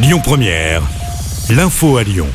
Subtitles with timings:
[0.00, 0.80] Lyon Première,
[1.50, 2.28] l'info à Lyon.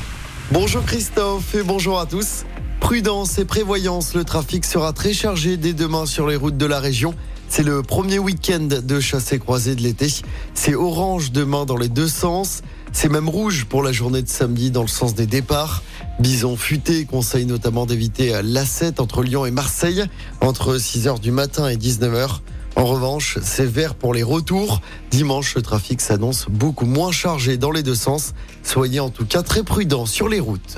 [0.51, 2.43] Bonjour Christophe et bonjour à tous.
[2.81, 6.81] Prudence et prévoyance, le trafic sera très chargé dès demain sur les routes de la
[6.81, 7.15] région.
[7.47, 10.07] C'est le premier week-end de chassé croisé de l'été.
[10.53, 12.63] C'est orange demain dans les deux sens.
[12.91, 15.83] C'est même rouge pour la journée de samedi dans le sens des départs.
[16.19, 20.03] Bison futé conseille notamment d'éviter l'A7 entre Lyon et Marseille
[20.41, 22.41] entre 6h du matin et 19h.
[22.75, 24.81] En revanche, c'est vert pour les retours.
[25.11, 28.33] Dimanche, le trafic s'annonce beaucoup moins chargé dans les deux sens.
[28.63, 30.77] Soyez en tout cas très prudents sur les routes.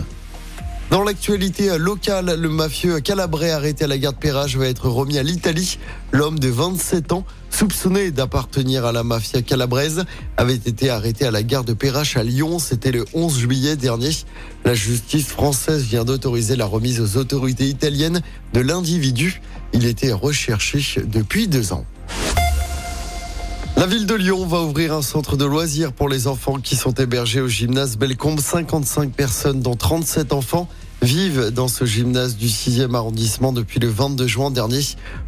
[0.92, 5.18] Dans l'actualité locale, le mafieux calabrais arrêté à la gare de Perrache va être remis
[5.18, 5.80] à l'Italie.
[6.12, 10.06] L'homme de 27 ans, soupçonné d'appartenir à la mafia calabraise,
[10.38, 12.60] avait été arrêté à la gare de Perrache à Lyon.
[12.60, 14.12] C'était le 11 juillet dernier.
[14.64, 18.22] La justice française vient d'autoriser la remise aux autorités italiennes
[18.54, 19.42] de l'individu.
[19.74, 21.86] Il était recherché depuis deux ans.
[23.78, 26.94] La ville de Lyon va ouvrir un centre de loisirs pour les enfants qui sont
[26.94, 28.40] hébergés au gymnase Bellecombe.
[28.40, 30.70] 55 personnes, dont 37 enfants,
[31.02, 34.80] vivent dans ce gymnase du 6e arrondissement depuis le 22 juin dernier.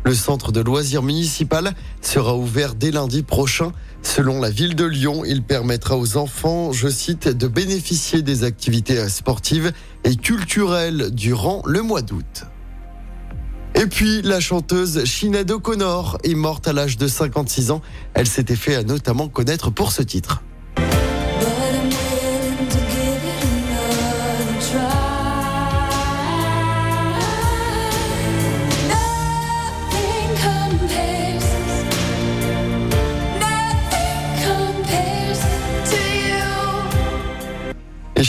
[0.05, 3.73] Le centre de loisirs municipal sera ouvert dès lundi prochain.
[4.01, 9.09] Selon la ville de Lyon, il permettra aux enfants, je cite, de bénéficier des activités
[9.09, 9.73] sportives
[10.05, 12.45] et culturelles durant le mois d'août.
[13.79, 17.81] Et puis, la chanteuse Sinead O'Connor est morte à l'âge de 56 ans.
[18.15, 20.41] Elle s'était fait notamment connaître pour ce titre.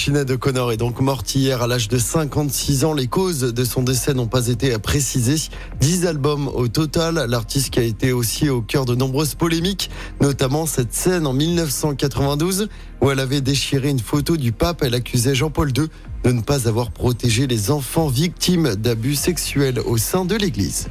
[0.09, 2.95] Sinead O'Connor est donc morte hier à l'âge de 56 ans.
[2.95, 5.51] Les causes de son décès n'ont pas été précisées.
[5.81, 7.27] 10 albums au total.
[7.29, 9.91] L'artiste qui a été aussi au cœur de nombreuses polémiques,
[10.23, 12.71] notamment cette scène en 1992
[13.03, 14.83] où elle avait déchiré une photo du pape.
[14.83, 15.89] Elle accusait Jean-Paul II
[16.25, 20.89] de ne pas avoir protégé les enfants victimes d'abus sexuels au sein de l'Église.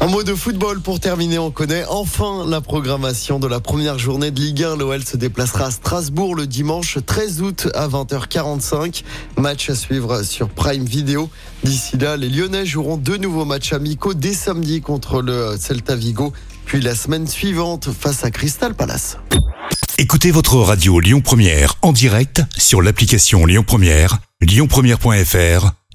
[0.00, 1.38] Un mot de football pour terminer.
[1.38, 4.76] On connaît enfin la programmation de la première journée de Ligue 1.
[4.76, 9.02] L'OL se déplacera à Strasbourg le dimanche 13 août à 20h45.
[9.38, 11.30] Match à suivre sur Prime Video.
[11.64, 16.32] D'ici là, les Lyonnais joueront deux nouveaux matchs amicaux dès samedi contre le Celta Vigo,
[16.66, 19.16] puis la semaine suivante face à Crystal Palace.
[19.98, 25.72] Écoutez votre radio Lyon Première en direct sur l'application Lyon Première, lyonpremière.fr